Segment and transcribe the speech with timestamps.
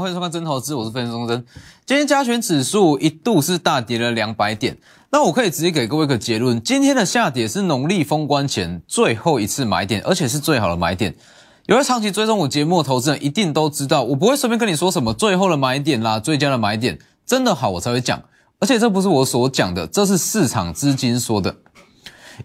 [0.00, 1.44] 欢迎收看《真投资》，我是分析钟真。
[1.84, 4.78] 今天加权指数一度是大跌了两百点，
[5.10, 11.14] 那我可以直接给各位一个结论：今天的下跌是农历封关前最后一次买点，而且是最好的买点。
[11.66, 18.22] 有在长期追踪我节目的投资人一定都知道，我不会随便跟你说什么最后的买点啦、最佳的买点，真的好我才会讲。
[18.58, 21.56] 而且这不是我所讲的，这是市场资金说的。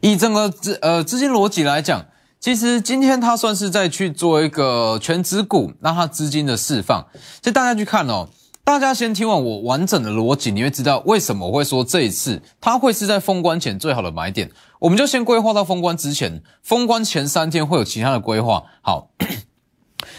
[0.02, 2.06] 以整个资呃资金逻辑来讲。
[2.40, 7.06] 其实今天它算是在去做一个全指股，让它资金的释放。
[7.42, 8.30] 就大家去看哦，
[8.64, 14.52] 大家先听完我完整的逻辑，你会知道为什么我会说这一次它会是在封关前最好的买点。
[14.80, 18.64] 我们就先规划到封关之前，封关前三天会有其他的规划。
[18.82, 19.10] 好，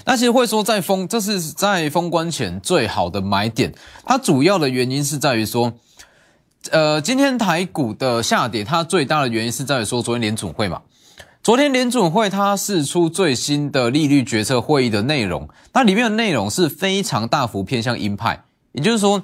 [0.05, 3.73] 那其实会说在封，这是在封关前最好的买点。
[4.05, 5.73] 它主要的原因是在于说，
[6.73, 10.83] 呃，今天台股的下跌，它最大的原因是在于说昨天联储会嘛。
[11.47, 19.23] 昨天联准会它释出最新的利率决策会议的内容，那里面的内容是非常大幅偏向鹰派，也就是说，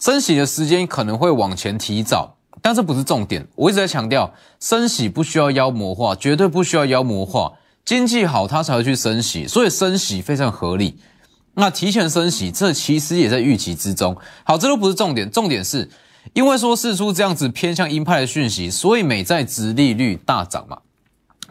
[0.00, 3.46] 升息的时间可能会往前提早，但这不是重点。
[3.54, 7.52] 我一直在强调，升息不需要妖魔化，绝对不需要妖魔化，
[7.84, 10.98] 经济好它才会去升息，所以升息非常合理。
[11.54, 14.16] 那提前升息，这其实也在预期之中。
[14.42, 15.88] 好，这都不是重点，重点是
[16.32, 20.76] 因为说释出这样子偏向鹰派的讯息，所以美债值利率大涨嘛。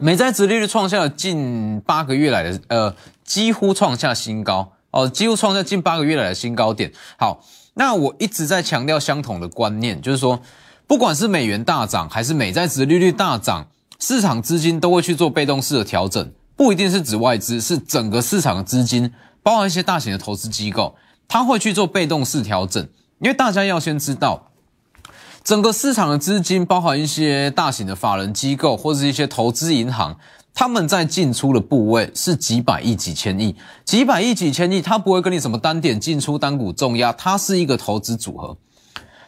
[0.02, 6.90] 美债殖利率创下了近八个月来的呃，几乎创下新高哦，几乎创下近八个月来的新高点。
[7.18, 10.40] 好，那我一直在强调相同的观念，就是说，
[10.86, 20.96] 不管是美元大涨还是美债殖利率大涨，市场资金都会去做被动式的调整，不一定是指外资，是整个市场的资金，包含一些大型的投资机构，
[21.28, 22.82] 它会去做被动式调整，
[23.18, 24.46] 因为大家要先知道。
[25.42, 30.16] 整个市场的资金，包含一些大型的法人机构或者是一些投资银行，
[30.54, 38.56] 他们在进出的部位是几百亿、几千亿、几百亿、几千亿，它不会跟你什么单点进出、单股重压，它是一个投资组合，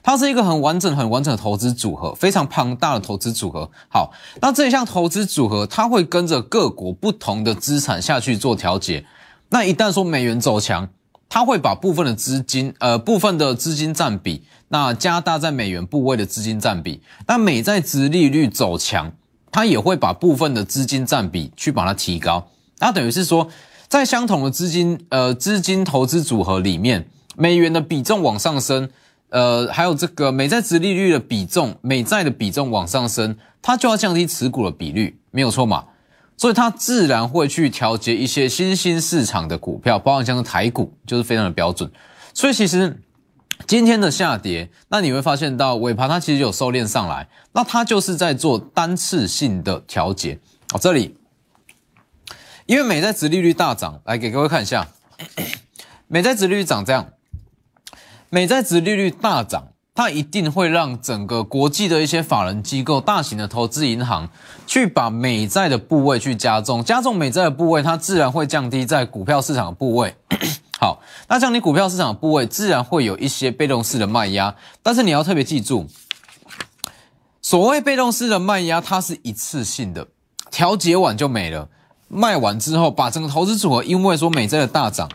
[0.02, 3.70] 它是一个很完整、很完整的投资组合，非常庞大的投资组合。
[3.88, 9.06] 好，那这一项投资组合，它会跟着各国不同的资产下去做调节。
[9.48, 10.88] 那一旦说美元走强，
[11.34, 14.42] 它会把部分的资金，呃，部分的资金占比。
[14.68, 19.10] 那加大在美元部位的资金占比，那美债值利率走强，
[19.50, 22.48] 它也会把部分的资金占比去把它提高。
[22.80, 23.48] 那等于是说，
[23.88, 28.90] 在相同的资金呃资金投资组合里面，美元的比重往上升，
[29.30, 35.84] 呃，还有这个美债值利率的比重，美债的比重往上升，它就要降低持股的比率，没有错嘛？
[36.42, 41.88] 所以它自然会去调节一些新兴市场的股票，包含像是台股，就是非常的标准。
[42.34, 43.00] 所以其实。
[43.64, 50.36] 今天的下跌，那你会发现到尾盘它其实有收敛上来，那它就是在做单次性的调节。
[50.74, 51.14] 哦，这里，
[52.66, 54.88] 因为美债殖利率大涨，来给各位看一下，
[56.08, 57.12] 美债殖利率涨这样，
[58.30, 64.26] 美债殖利率大涨，它一定会让整个国际的一些法人机构、大型的投资银行
[64.66, 70.14] 去把美债的部位去加重，加重美债的部位，它自然会降低在股票市场的部位。
[70.80, 75.86] 好，那像你股票市场的部位，自然会有一些被动式的卖压，但是你要特别记住，
[77.42, 80.08] 所谓被动式的卖压，它是一次性的，
[80.50, 81.68] 调节完就没了，
[82.08, 85.08] 卖完之后，把整个投资组合，因为说美债的大涨，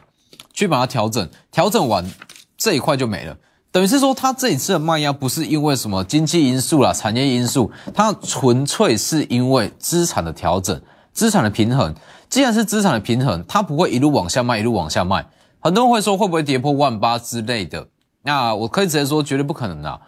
[0.54, 2.10] 去把它调整，调整完
[2.56, 3.36] 这一块就没了，
[3.72, 10.82] 等于是说，它这一次的卖压不是因为什么经济因素啦、产业因素，它纯粹是因为资产的调整、
[11.14, 11.94] 资产的平衡。
[12.30, 15.26] 既然是资产的平衡，它不会一路往下卖，一路往下卖。
[15.60, 17.88] 很多人会说会不会跌破万八之类的？
[18.24, 20.00] 那我可以直接说绝对不可能啊！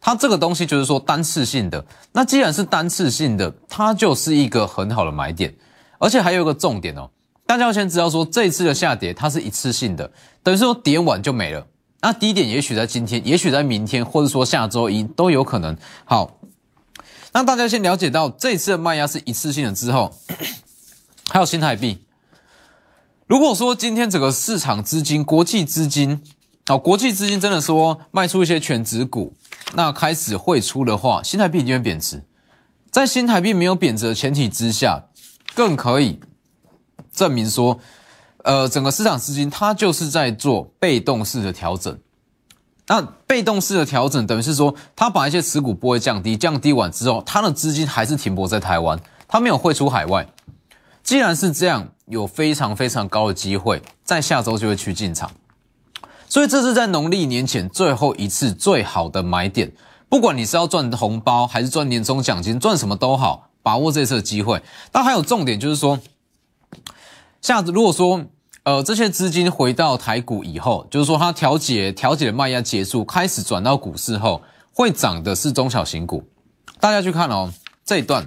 [0.00, 1.84] 它这个东西就是说单次性的。
[2.12, 5.54] 那既然是单次性的，它就是一个很好的买点。
[5.98, 7.08] 而且还有一个重点哦，
[7.46, 10.10] 大家要先知道说这一次的下跌它是一次性的，
[10.42, 11.66] 等于说跌完就没了。
[12.04, 15.74] 那低点也许在今天，也许在明天，或者说下周一都有可能。
[16.04, 16.38] 好，
[17.32, 20.14] 那大家先了解到这次的卖压是一次性的之后，
[21.30, 22.04] 还有新台币。
[23.26, 26.22] 如果说今天整个市场资金、国际资金，
[26.66, 29.34] 哦，国际资金真的说卖出一些全值股，
[29.72, 32.22] 那开始汇出的话，新台币一定会贬值。
[32.90, 35.06] 在新台币没有贬值的前提之下，
[35.54, 36.20] 更可以
[37.10, 37.80] 证明说，
[38.44, 41.98] 呃，整个市场资金它就是在做被动式的调整。
[42.86, 50.26] 那被动式的调整等于是说，它把一些持股不会降低，降低完之后，它的资金还是停泊在台湾，它没有汇出海外。
[51.02, 51.88] 既然是这样。
[52.06, 55.30] 有非常非常高的机会，在下周就会去进场，
[56.28, 59.72] 所以这是在农历年前最后一次最好的买点。
[60.10, 64.62] 不管你是要赚红包还是赚年终奖金，赚什么都好，把握这次的机会。
[64.92, 65.98] 但还有重点就是说，
[67.40, 68.26] 下次如果说
[68.64, 76.24] 呃，这些资金回到台股以后，就是说它调节调节的卖压结束，开始转到股市后，会涨的是中小型股。
[76.80, 77.52] 大家去看哦，
[77.84, 78.26] 这一段，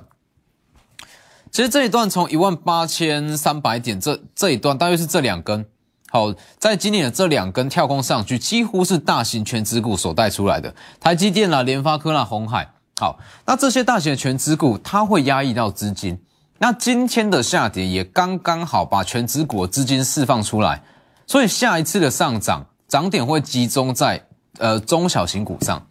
[1.51, 5.65] 其实这一段从一万八千三百点这这一段，大约是这两根。
[6.11, 12.69] 好，在今年的这两根跳空上去，几乎是大型全资股所带出来的，台积电啦、联发科啦、红海。
[12.99, 13.17] 好，
[13.47, 16.19] 那这些大型的全资股，它会压抑到资金。
[16.59, 20.81] 那今天的下跌也刚刚好把全指股的资金释放出来，
[21.27, 24.25] 所以下一次的上涨涨点会集中在
[24.57, 25.85] 呃中小型股上，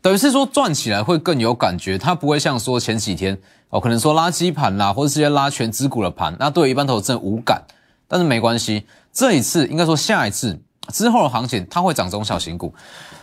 [0.00, 3.36] 等于是说赚起来会更有感觉，它不会像说前几天
[3.70, 7.64] 哦，可能说垃圾盘啦，或者直接拉全指股的盘，那对一般投资人无感，
[8.06, 10.60] 但是没关系，这一次应该说下一次
[10.92, 12.72] 之后的行情它会涨中小型股，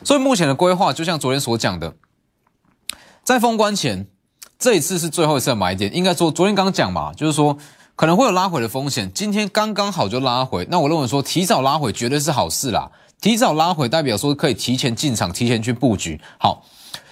[0.04, 1.94] 所以目前的规划就像昨天所讲的，
[3.24, 4.06] 在封关前。
[4.60, 7.56] 这一次是最后一次的买点，应该说昨天刚讲嘛，就是说
[7.96, 12.90] 可能会有拉回的风险，今天刚刚好就拉回，那我认为说提早拉回绝对是好事啦，
[13.22, 16.20] 提早拉回代表说可以提前进场，提前去布局。
[16.40, 16.64] 好，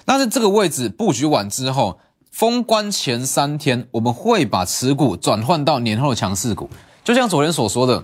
[0.05, 1.99] 那在这个位置布局完之后，
[2.31, 6.69] 封关前三天我们会把持股转换到年后的强势股，
[7.03, 8.03] 就像昨天所说的，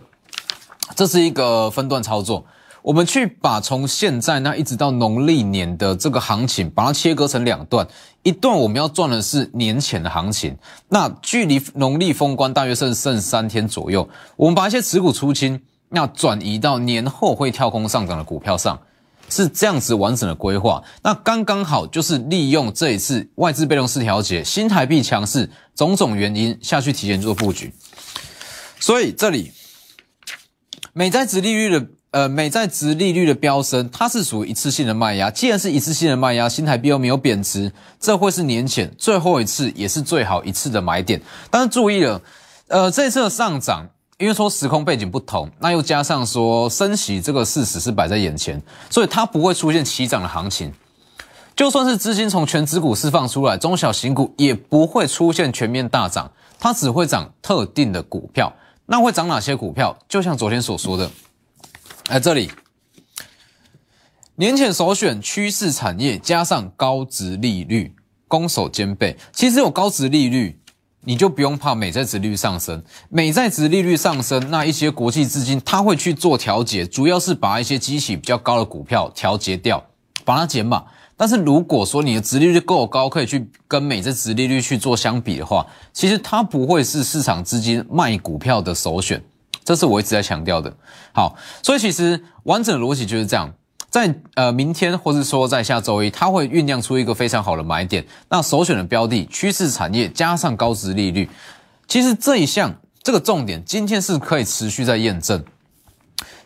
[0.96, 2.46] 这是一个分段操作。
[2.84, 7.88] 我们去把从现在那一直到农历年的这个行情，把它切割成两段，
[8.24, 10.56] 一段我们要赚的是年前的行情，
[10.90, 15.60] 那距离农历封关大约剩剩三天左右，我们把一些持股出清，
[15.90, 18.80] 那转移到年后会跳空上涨的股票上，
[19.30, 27.74] 是这样子完整的规划，那刚刚好就是利用这一次外资被动式调节、新台币强势种种原因下去提前做布局，
[28.80, 29.52] 所以这里
[30.94, 31.88] 美债值利率的。
[32.12, 35.32] 呃，美债值利率的飙升，它是属于一次性的卖压。
[35.32, 37.72] 既然是一次性的卖压，新台币又没有贬值，
[38.02, 41.22] 这会是年前最后一次，也是最好一次的买点。
[41.50, 42.22] 但是注意了，
[42.68, 43.88] 呃，这次的上涨，
[44.18, 50.74] 因为说时空背景不同，那又加上说升息这个事实是摆在眼前，所以它不会出现齐涨的行情。
[51.56, 56.30] 就算是资金从全指股释放出来，中小型股也不会出现全面大涨，
[56.60, 58.52] 它只会涨特定的股票。
[58.86, 59.98] 那会涨哪些股票？
[60.10, 61.10] 就像昨天所说的。
[62.12, 62.52] 在这里，
[64.36, 67.96] 年前首选趋势产业，加上高值利率，
[68.28, 69.16] 攻守兼备。
[69.32, 70.60] 其实有高值利率，
[71.06, 72.84] 你就不用怕美债值利率上升。
[73.08, 79.82] 美债值利率上升，那一些国际资金它会去做调节，主要是把一些基期比较高的股票调节掉，
[80.26, 80.84] 把它减码。
[81.16, 89.24] 但是如果说你的值利率够高，可以去跟美债值利率去做相比的话，其实它不会是市场资金卖股票的首选。
[89.64, 90.74] 这是我一直在强调的。
[91.14, 93.54] 好，所以其实完整的逻辑就是这样，
[93.90, 98.06] 在呃明天或者说在下周一，它会酝酿出一个非常好的买点。
[98.30, 101.30] 那首选的标的趋势产业加上高值利率，
[101.88, 102.74] 其实这一项
[103.04, 105.44] 这个重点，今天是可以持续在验证。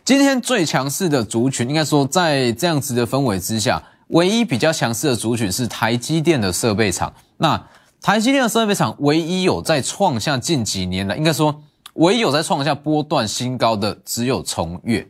[0.03, 7.13] 今天最强势的族群，应该说在这样子的氛围之下，唯一比较强势的族群是台积电的设备厂。
[7.37, 7.67] 那
[8.01, 11.61] 台积电的设备厂唯一有在创下近几年的，应该说。
[11.95, 15.07] 唯有在创下波段新高的只有重越，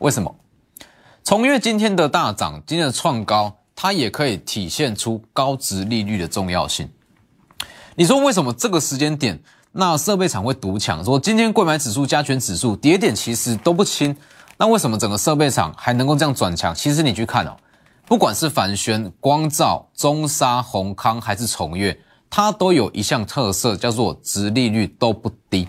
[0.00, 0.34] 为什么？
[1.24, 6.88] 重越今天的大涨，今天的创高，它也可以体现出高值利率的重要性。
[7.94, 9.40] 你说为什么这个时间点，
[9.72, 11.02] 那设备厂会独强？
[11.02, 14.14] 说今天贵买指数、加权指数跌点其实都不轻，
[14.58, 16.74] 那为什么整个设备厂还能够这样转强？
[16.74, 17.56] 其实你去看哦，
[18.04, 25.66] 不管是凡轩、光照、中沙、宏康还是重越，它都有一项特色，叫做值利率都不低。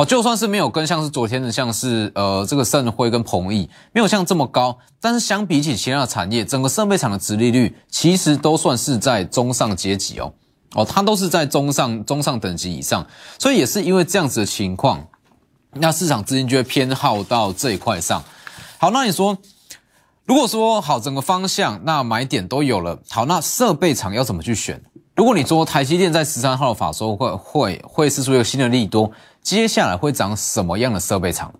[0.00, 10.32] 哦，就算是没有跟像是昨天的像是呃这个盛辉跟鹏毅没有像这么高，但是相比起其他的产业，整个设备厂的殖利率其实都算是在中上阶级哦，
[10.74, 13.06] 哦，它都是在中上中上等级以上，
[13.38, 15.06] 所以也是因为这样子的情况，
[15.74, 18.24] 那市场资金就会偏好到这一块上。
[18.78, 19.36] 好，那你说，
[20.24, 24.82] 如果说好整个方向，那买点都有了，好，那设备厂要怎么去选？
[25.14, 29.12] 如果你说台积电在十三号法说会会会试出一个新的利多。
[29.42, 31.52] 接下来会涨什么样的设备厂？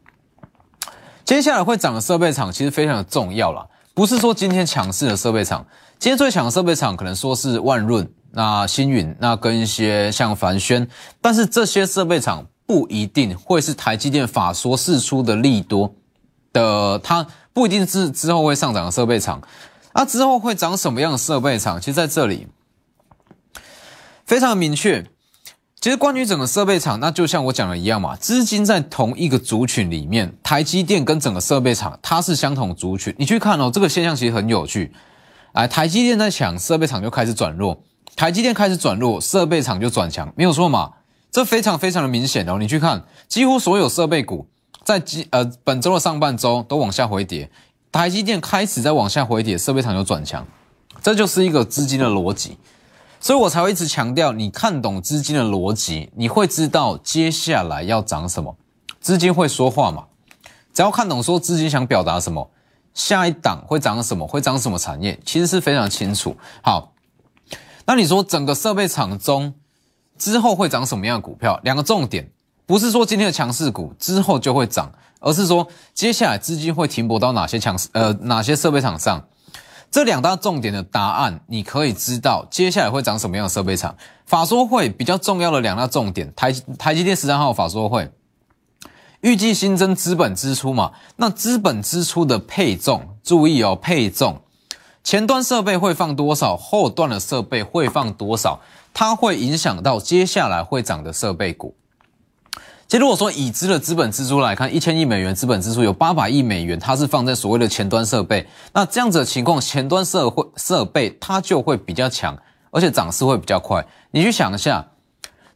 [1.24, 5.64] 接下来会涨的设备厂其实非常的重要了，不是说今天强势的设备厂，
[5.98, 10.88] 今天最强的设备厂可能说是万润、那星云、那跟一些像凡轩，
[11.20, 15.94] 但是这些设备厂不一定会是台积电法说释出的利多
[16.52, 19.40] 的，它不一定是之后会上涨的设备厂。
[19.94, 21.80] 那之后会涨什么样的设备厂？
[21.80, 22.48] 其实在这里
[24.26, 25.04] 非常明确。
[25.80, 33.14] 其实关于整个设备厂，那就像我讲的一样嘛，资金在同一个族群里面，台积电跟整个设备厂它是相同族群。
[33.16, 34.92] 你去看哦，这个现象其实很有趣。
[35.52, 37.74] 哎，台积电在抢，设备厂就开始转弱；
[38.14, 40.90] 台积电开始转弱，设备厂就转强，没有错嘛？
[41.30, 42.58] 这非常非常的明显哦。
[42.60, 44.46] 你去看，几乎所有设备股
[44.84, 47.50] 在今呃本周的上半周都往下回跌，
[47.90, 50.46] 台积电开始在往下回跌，设备厂就转强，
[51.00, 52.58] 这就是一个资金的逻辑，
[53.20, 58.56] 所以我才会一直强调，你看懂资金的逻辑，你会知道接下来要涨什么，
[58.98, 60.06] 资金会说话嘛，
[60.72, 62.50] 只要看懂说资金想表达什么，
[62.94, 66.34] 下一档会涨什么，会涨什么产业，其实是非常清楚。
[66.62, 66.94] 好，
[67.84, 69.52] 那你说整个设备厂中
[70.16, 71.60] 之后会涨什么样的股票？
[71.62, 72.32] 两个重点。
[72.64, 79.26] 不是说今天的强势股之后就会涨，而是说接下来资金会停泊到哪些强势呃哪些设备厂上？
[79.90, 83.96] 这两大重点的答案，你可以知道接下来会涨什么样的设备厂。
[84.24, 88.08] 法说会比较重要的两大重点，台台积电十三号法说会
[89.20, 90.92] 预计新增资本支出嘛？
[91.16, 94.40] 那资本支出的配重，注意哦，配重
[95.02, 98.60] 前端设备会放多少，后端的设备会放多少，
[98.94, 101.74] 它会影响到接下来会涨的设备股。
[102.90, 108.44] 其实如果说已知的资本支出来看，一千亿美元资本支出有八百亿美元，它是放在所谓的前端设备。
[108.72, 112.36] 那这样子的情况，前端设会设备它就会比较强，
[112.72, 113.86] 而且涨势会比较快。
[114.10, 114.88] 你去想一下，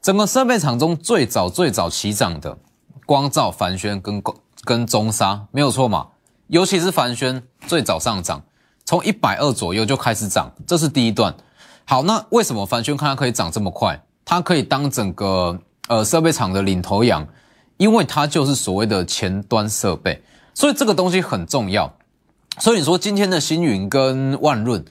[0.00, 2.56] 整个设备厂中最早最早起涨的
[3.04, 4.22] 光照、凡轩跟
[4.62, 6.06] 跟中沙没有错嘛？
[6.46, 8.44] 尤其是凡轩最早上涨，
[8.84, 11.34] 从一百二左右就开始涨，这是第一段。
[11.84, 14.00] 好，那为什么凡轩看它可以涨这么快？
[14.24, 15.58] 它可以当整个。
[15.86, 17.28] 呃，设备厂的领头羊，
[17.76, 20.22] 因为它就是所谓的前端设备，
[20.54, 21.94] 所以这个东西很重要。
[22.58, 24.82] 所以你说今天的星云跟万润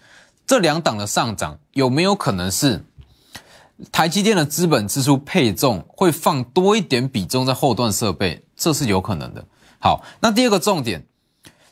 [0.46, 2.86] 这两档的上涨，有没有可能是
[3.92, 8.44] 台积电的资本支出配重会放多一点比重在后段设备？
[8.56, 9.44] 这是有可能的。
[9.80, 11.08] 好，那第二个重点，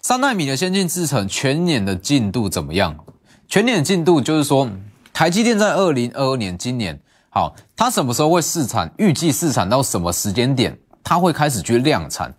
[0.01, 3.05] 三纳米的先进制程全年的进度怎么样？
[3.47, 4.67] 全年的进度就是说，
[5.13, 6.99] 台积电在二零二二年今年。
[7.33, 8.91] 好，它什么时候会试产？
[8.97, 10.77] 预计试产到什么时间点？
[11.01, 12.33] 它会开始去量产，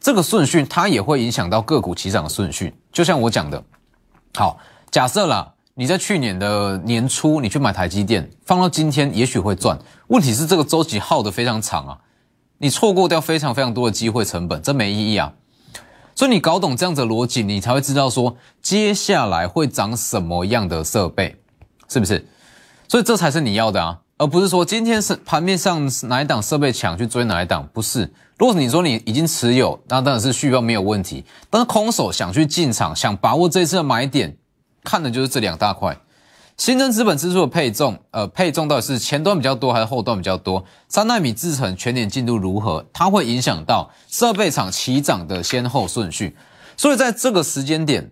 [0.00, 2.74] 这个顺序它也会影响到个股起涨的顺序。
[2.90, 3.62] 就像我讲的，
[4.34, 4.58] 好，
[4.90, 9.78] 假设啦，你在去年的年初你去买台积电，放到今天也许会赚。
[10.08, 11.98] 问题是这个周期耗得非常长啊，
[12.56, 15.30] 你错过掉非常非常多的机会成本，这没意义啊。
[16.14, 21.36] 所以你搞懂这样子的逻辑，你才会知道说接下来会涨什么样的设备，
[21.88, 22.26] 是不是？
[22.88, 23.98] 所以这才是你要的啊。
[24.20, 28.00] 而不是说今天是盘面上哪一档设备强去追哪一档，不是。
[28.36, 31.24] 如果你说你已经持有，那当然是续报没有问题。
[31.48, 34.36] 但是空手想去进场，想把握这次的买点，
[34.84, 35.96] 看的就是这两大块：
[36.58, 40.62] 新增资本支出的配重，呃，配重到底是前端比较多还是后端比较多？
[40.86, 42.84] 三纳米制程全年进度如何？
[42.92, 46.36] 它会影响到设备厂起涨的先后顺序。
[46.76, 48.10] 所以在这个时间点，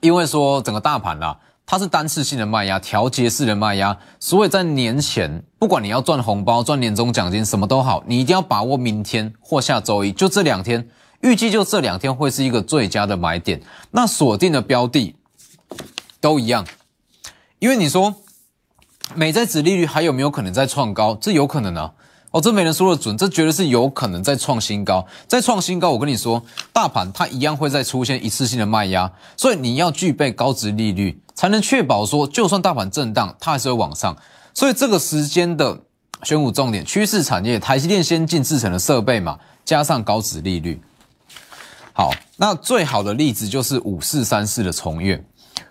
[0.00, 1.38] 因为说整个大盘啦。
[1.70, 10.88] 它是单次性的卖压，调节式的卖压，所以在年前，不管你要赚红包、赚年终奖金，什么都好，你一定要把握明天或下周一，就这两天，
[11.20, 13.62] 预计就这两天会是一个最佳的买点。
[13.92, 15.14] 那锁定的标的
[16.20, 16.66] 都一样，
[17.60, 18.16] 因为你说
[19.14, 21.16] 美债殖利率还有没有可能再创高？
[21.20, 21.92] 这有可能啊。
[22.32, 25.90] 哦，这没人说的准，这绝对是有可能再创新高，再创新高。
[25.90, 26.40] 我跟你说，
[26.72, 34.14] 大盘它一样会再出现一次性的卖压，所以你要具备高值利率，才能确保说，就算大盘震荡，它还是会往上。
[34.52, 35.80] 所以这个时间的
[36.22, 40.78] 选股重点，趋势产业，台积电先进制成的设备嘛，加上高值利率。
[41.94, 45.24] 好，那最好的例子就是五四三四的重越，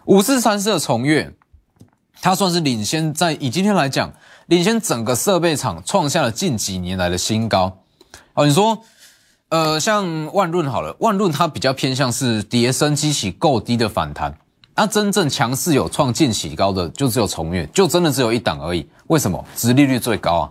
[0.06, 1.32] 五四三四的重越，
[2.20, 4.12] 它算是领先，在以今天来讲。
[4.48, 7.78] 领先整个设备厂创下了近几年来的新高。
[8.34, 8.82] 哦，你说，
[9.50, 14.36] 呃，像万润好了，万润它比较偏向是跌升激起够低的反弹。
[14.80, 18.88] 那真正强势有创近期高的，就只有重越，就真的只有一档而已。
[19.08, 19.44] 为什么？
[19.54, 20.50] 殖利率最高啊！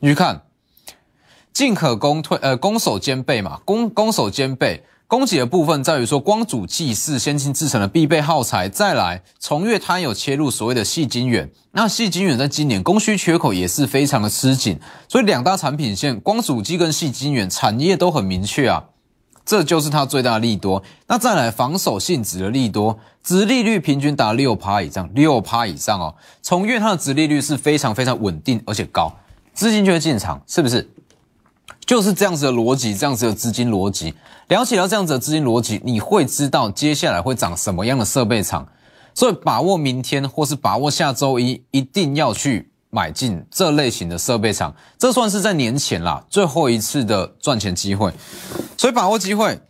[0.00, 0.38] 你去看，
[1.54, 4.84] 进可攻退，呃，攻守兼备嘛，攻攻守兼备。
[5.06, 8.68] 供给的部分在于说，光主技是先进制成的必备耗材。
[8.68, 18.84] 再来，从越它有切入所谓的细晶圆，那细晶圆在今年供需缺口也是非常的吃紧，所以两大产品线，光主机跟细晶圆产业都很明确啊，
[19.44, 20.82] 这就是它最大的利多。
[21.06, 26.14] 那再来，防守性质的利多，殖利率平均达六趴以上，六趴以上哦。
[26.42, 29.12] 从月它的殖利率是非常非常稳定而且高，
[29.52, 30.88] 资金就会进场，是不是？
[31.86, 34.14] 就是这样子的逻辑，这样子的资金逻辑，
[34.46, 38.68] 了解到这样子的资金逻辑，你会知道接下来会涨什么样的设备厂，
[39.12, 48.12] 所以把握明天或是把握下周一，一定要去买进这类型的设备厂，这算是在年前啦最后一次的赚钱机会，
[48.76, 49.60] 所以把握机会，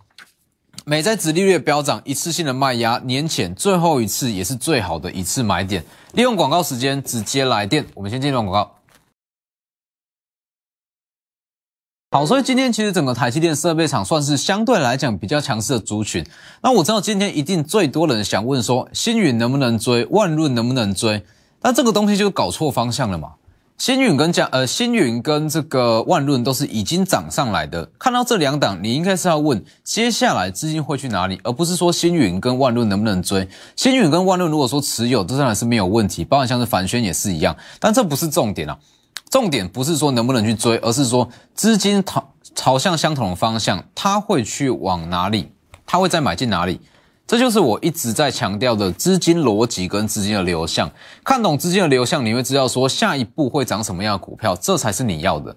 [0.87, 5.85] 美债殖利率飙涨，一次性的卖压，年前最后一次也是最好的一次买点，
[6.15, 8.77] 利用广告时间直接来电，我们先进入广告。
[12.13, 16.27] 好，所以今天其实整个台积电设备厂算是相对来讲比较强势的族群。
[16.61, 21.23] 那我知道今天一定最多人想问说，星宇能不能追，万润能不能追？
[21.63, 23.33] 那这个东西就搞错方向了嘛。
[23.79, 33.49] 星云跟加呃星云跟这个万润都是已经涨上来的，看到这两档，你应该是要问接下来资金会去哪里，而不是说星云跟万润能不能追。
[33.77, 38.77] 星云跟万润如果说持有，这当然是没有问题，包括像是凡轩也是一样，但这不是重点啊。
[39.31, 45.53] 重点不是说能不能去追，而是说资金朝朝向相同的方向，它会去往哪里，
[45.87, 46.81] 它会再买进哪里，
[47.31, 50.91] 这就是我一直在强调的资金逻辑跟资金的流向。
[51.23, 55.55] 看懂资金的流向，你会知道说下一步会涨什么样的股票，这才是你要的。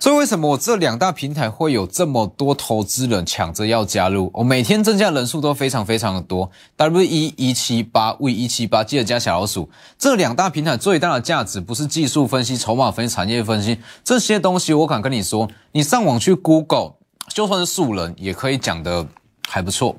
[0.00, 4.28] 所以为什么我这两大平台会有这么多投资人抢着要加入？
[4.34, 6.50] 我每天增加人数都非常非常的多。
[6.74, 9.70] W 一一七八 V 一七八，记得加小老鼠。
[9.96, 16.94] 这两大平台最大的价值不是技术分析、筹码分析、产业分析这些东西，我敢跟你说，你上网去 Google，
[17.28, 19.06] 就算是素人也可以讲的
[19.46, 19.94] 还不错。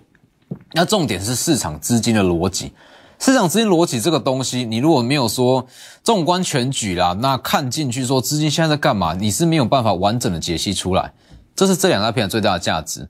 [0.74, 2.74] 那重点是市场资金的逻辑。
[3.20, 5.66] 市场资金逻辑这个东西，你如果没有说
[6.04, 11.12] 纵观全局啦，那看进去说资金现在在干嘛，你是没有办法完整的解析出来。
[11.56, 13.10] 这是这两大片最大的价值。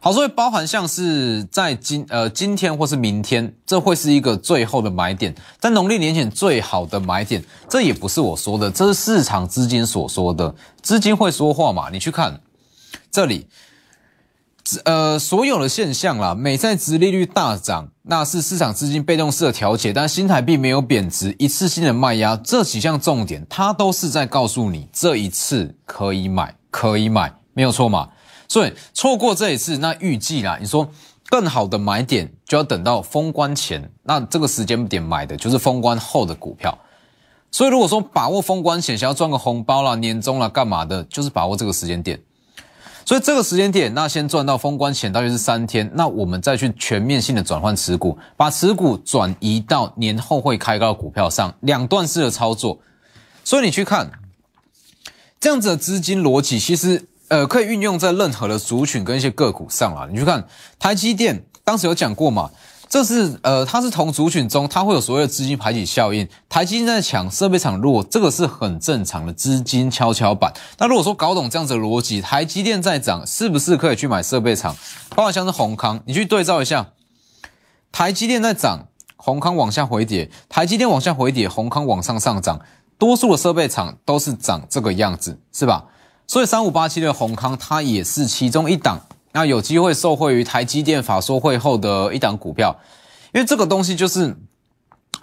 [0.00, 10.52] 好，所以包含像是在今呃今天或是明天，这会是一个最后的买点，在农历年前最好的买点，这也不是我说的，这是市场资金所说的。
[10.82, 11.88] 资金会说话嘛？
[11.90, 12.40] 你去看
[13.12, 13.46] 这里。
[14.84, 28.08] 呃，所有的现象啦，美债值利率大涨，那是市场资金被动式的调节，但新台币没有贬值，一次性的卖压，这几项重点，它都是在告诉你，这一次可以买，可以买，没有错嘛？
[28.48, 30.90] 所以错过这一次，那预计啦，你说
[31.28, 36.76] 更好的买点就要等到封关前，那这个时间点买的就是封关后的股票。
[37.52, 42.20] 所以如果说把握封关前，想要赚个红包啦、年终啦、干嘛的，就是把握这个时间点。
[43.06, 52.80] 所以这个时间点，那先赚到封关前大约是三天，那我们再去全面性的转换持股，把持股转移到年后会开高的股票上，两段式的操作。
[53.44, 54.10] 所以你去看
[55.38, 60.08] 这样子的资金逻辑，其实呃可以运用在任何的族群跟一些个股上啊。
[60.10, 60.44] 你去看
[60.80, 62.50] 台积电，当时有讲过嘛？
[62.88, 66.26] 这是呃，它是同族群中，它会有所谓的资金排挤效应。
[66.48, 70.52] 台积电在抢，设备厂弱，这个是很正常的资金跷跷板。
[70.78, 74.74] 那如果说搞懂这样子的逻辑，台积电在涨，是不是可以去买设备厂？
[75.10, 76.90] 包括像是宏康，你去对照一下，
[77.90, 82.60] 台积电在涨，宏康往下回跌；台积电往下回跌，宏康往上上涨。
[82.98, 85.84] 多数的设备厂都是长这个样子，是吧？
[86.26, 89.00] 所以三五八七的宏康，它也是其中一档。
[89.36, 92.74] 那有机会受惠于台积电法说会后的一档股票，
[93.34, 94.34] 因为这个东西就是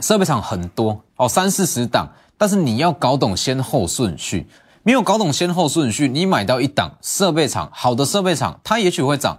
[0.01, 4.45] 设备厂很多哦，三四十档，但是你要搞懂先后顺序，
[4.83, 9.35] 没有搞懂先后顺序，你买到一档设备厂好的设备厂，它也许会涨，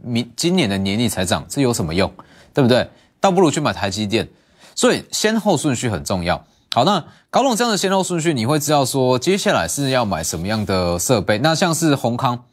[0.00, 2.08] 明今年的年底才涨，这有什么用？
[2.52, 2.88] 对不对？
[3.18, 4.28] 倒不如去买台积电，
[4.76, 6.40] 所以先后顺序很重要。
[6.72, 11.38] 好，那搞懂这样的先后顺序，你会知道说接下来是要买什么样的设备。
[11.38, 12.44] 那像是宏康。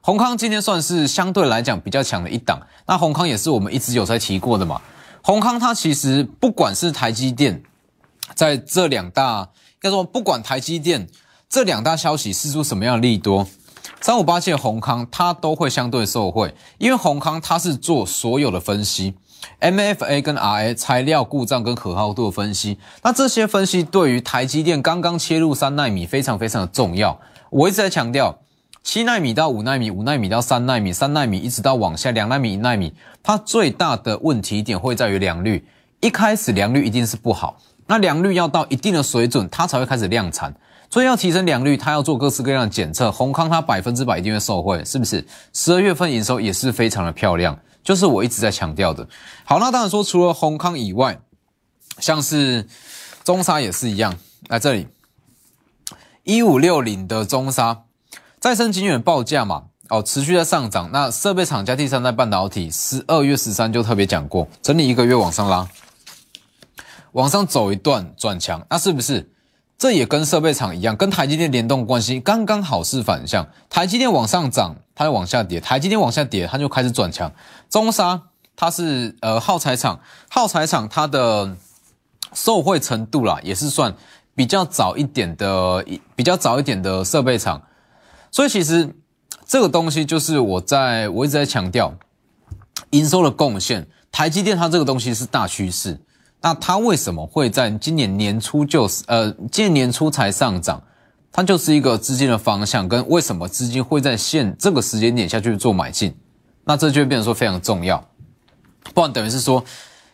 [0.00, 4.80] 宏康今天算是相对来讲比较强的一档，那宏康也是我们一直有在提过的嘛。
[5.22, 7.62] 宏康它其实不管是台积电，
[8.34, 9.48] 在这两大，
[9.82, 11.06] 要说不管台积电
[11.48, 13.46] 这两大消息释出什么样的利多，
[14.00, 19.14] 三五八七的宏康它都会相对受惠，因为宏康它是做所有的分析
[19.60, 28.38] ，MFA 跟 RA 材料故障跟可靠度的分析，那这些分析对于台积电刚刚切入三纳米非常非常的重要，我一直在强调。
[28.88, 35.68] 七纳米到五纳米，五纳米到三纳米，三纳米一直到往下两纳米、一纳米，它最大的问题点会在于良率。
[36.00, 40.54] 一开始良率一定是不好，那良率要到一定的水准，它才会开始量产。
[40.88, 43.12] 所以要提升良率，它要做各式各样的检测。
[43.12, 45.22] 宏康它百分之百一定会受惠，是不是？
[45.52, 49.06] 十二月份营收也是非常的漂亮，就是我一直在强调的。
[49.44, 51.20] 好，那当然说除了宏康以外，
[51.98, 52.66] 像是
[53.22, 54.16] 中沙也是一样。
[54.46, 54.86] 来这里，
[56.22, 57.82] 一五六零的中沙。
[58.40, 60.90] 再生晶圆报价嘛，哦，持续在上涨。
[60.92, 65.68] 那设备厂家第三代半导体，十二月十三就特别讲过，整理一个月往上拉，
[67.12, 69.32] 往上走一段转强，那是不是？
[69.76, 73.48] 这也跟设备厂一样，跟台积电联动关系刚刚好是反向。
[73.68, 77.32] 台积电往上涨，它就往下跌；台积电往下跌，它就开始转强。
[77.68, 78.22] 中沙
[78.54, 81.56] 它是呃耗材厂，耗材厂它的
[82.34, 83.94] 受惠程度啦，也是算
[84.36, 87.62] 比较早一点的，比较早一点的设备厂。
[88.38, 88.94] 所以其实
[89.48, 91.92] 这个东西就是我在我一直在强调
[92.90, 93.84] 营收的贡献。
[94.12, 96.00] 台积电它这个东西是大趋势，
[96.40, 100.80] 那它为什么会在今年年初就呃今年年初才上涨？
[101.32, 106.16] 它就是一个资金的方向，跟为什么资金会在现这个时间点下去做买进，
[106.62, 108.08] 那这就会变成说非常重要。
[108.94, 109.64] 不然等于是说，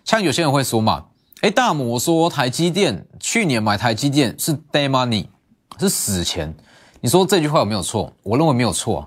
[0.02, 1.04] 像有些人会说嘛，
[1.42, 5.26] 哎，大摩说台积电去年买台积电是 day money，
[5.78, 6.56] 是死钱。
[7.04, 8.10] 你说这句话有没有错？
[8.22, 9.06] 我认为没有错。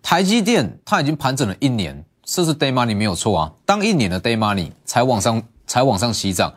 [0.00, 3.52] 台积电它已经盘整了一年，这是 day money 没有错啊。
[3.66, 6.54] 当一年的 day money 才往上才往上起涨，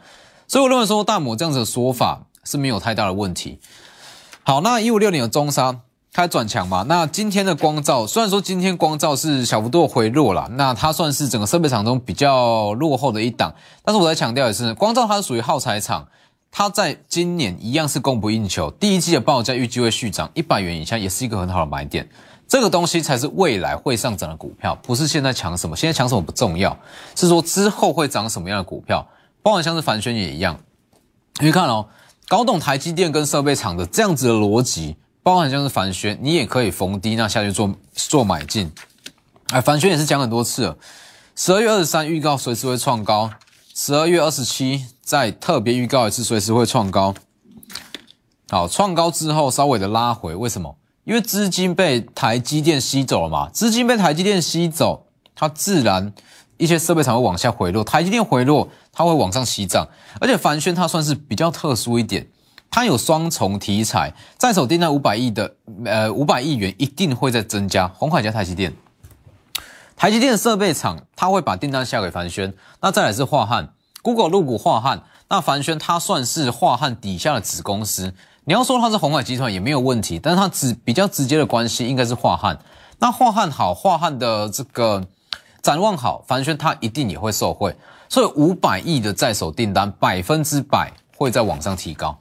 [0.48, 3.58] 所以我认为说大摩这样子的说法是没有太大的问题。
[4.44, 5.80] 好，那一五六零的中沙
[6.14, 6.86] 开转强嘛？
[6.88, 13.52] 那今天的光照虽然说今天光照是小幅度回落了，那它算是整个设备厂中比较落后的一档。
[13.84, 16.08] 但是我在强调的是，光照它是属于耗材厂，
[16.58, 18.72] 它在今年一样是供不应求。
[18.80, 22.08] 第一季的报价预计会续涨一百元以下，也是一个很好的买点。
[22.48, 26.78] 这个东西才是未来会上涨的股票，不是现在抢什么，现在抢什么不重要，
[27.14, 29.06] 是说之后会涨什么样的股票。
[29.42, 30.58] 包含像是凡轩也一样，
[31.42, 31.88] 你看哦。
[32.28, 38.72] 搞懂台积电跟设备厂的这样子的逻辑，包含像是凡轩，你也可以逢低那下去做做买进。
[39.50, 40.78] 哎，凡轩也是讲很多次了，
[41.36, 43.30] 十二月二十三预告随时会创高，
[43.78, 47.14] 十二月二十七再特别预告一次随时会创高。
[48.50, 50.78] 好，创高之后稍微的拉回，为什么？
[51.04, 56.14] 因为资金被台积电吸走了嘛，资金被台积电吸走，它自然。
[56.58, 59.86] 一些设备厂会往下回落，台积电回落，它会往上吸涨，
[60.22, 62.26] 而且凡轩它算是比较特殊一点，
[62.72, 68.74] 它有双重题材，在手订单五百亿的，呃五百亿元一定会在增加，红海加台积电，
[69.96, 73.70] 台积电设备厂它会把订单下给凡轩，那再来是华汉
[74.02, 82.60] ，Google 入股华汉，那凡轩它算是华汉底下的子公司，你要说它是红海集团也没有问题，但是它直比较直接的关系应该是华汉，
[83.00, 85.06] 那华汉好，华汉的这个。
[85.62, 87.76] 展望好，凡轩它一定也会受惠，
[88.08, 92.16] 所以五百亿的在手订单百分之百会在往上提高，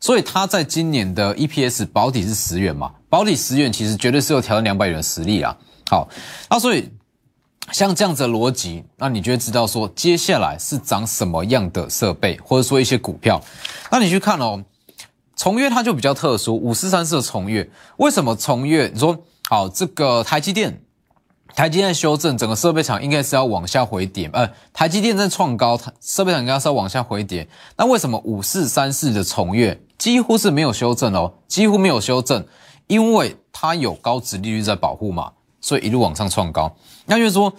[0.00, 5.54] 所以它在今年的 EPS 保底是十元嘛，保底十元其实绝对是有挑战两百元的实力啊。
[5.90, 6.08] 好，
[6.48, 6.90] 那所以
[7.72, 13.40] 像这样子的逻辑，那你就会知道说接下来是涨什么样的设备，或者说一些股票，
[13.90, 14.62] 那你去看哦，
[15.36, 18.88] 重越它就比较特殊，五四三四的重越，为什么重越？
[18.88, 19.16] 你说
[19.48, 20.82] 好，这个台积电。
[21.56, 27.48] 台积电修正，整个设备厂应该是要往下回跌，呃，台积电在创高，设备厂应该是要往下回跌。
[27.76, 31.32] 那为什么五四三四的重越几乎是没有修正哦？
[31.48, 32.46] 几乎没有修正，
[32.86, 35.32] 因为它有高值利率在保护嘛，
[35.68, 36.74] 所以一路往上创高。
[37.04, 37.52] 那就是说，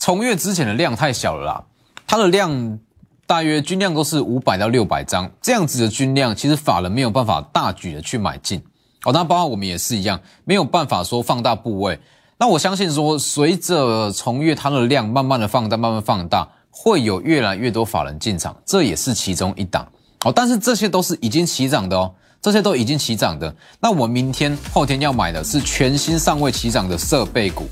[0.00, 1.64] 重越之前的量太小了啦，
[2.04, 2.80] 它的量
[3.28, 8.60] 大约均量都是五百到六百张这样子的均量，其实法人没有办法大举的去买进
[9.04, 9.12] 哦。
[9.12, 12.00] 那包括我们也是一样，没有办法说放大部位。
[12.38, 19.86] 那我相信说，随着重越它的量慢慢的放大，慢慢放大，会有越来越多法人进场，这也是其中一档
[20.24, 20.32] 哦。
[20.34, 22.12] 但是这些都是已经起涨的哦，
[22.44, 23.54] 这些都已经起涨的。
[23.80, 27.66] 那我明天、后天要买的是全新尚未起涨的设备股，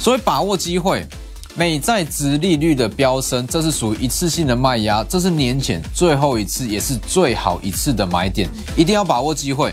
[0.00, 1.06] 所以把握机会。
[1.54, 9.72] 美债值利率的飙升，这是属于一次性的卖压，这是年前最后一次，也是最好一次的买点，一定要把握机会。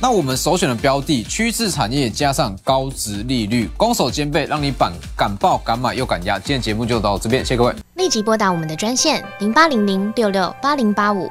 [0.00, 6.38] 那我们首选的标的趋势产业加上高值利率，攻守兼备，让你敢敢报敢买又敢压。
[6.38, 7.74] 今天节目就到这边，谢谢各位。
[7.96, 11.30] 立即拨打我们的专线零八零零六六八零八五